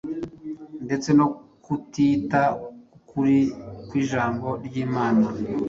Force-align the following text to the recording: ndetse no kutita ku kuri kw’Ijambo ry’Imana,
ndetse 0.85 1.09
no 1.17 1.27
kutita 1.63 2.41
ku 2.91 2.97
kuri 3.09 3.37
kw’Ijambo 3.87 4.47
ry’Imana, 4.65 5.25